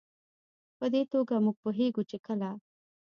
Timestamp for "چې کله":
2.09-2.49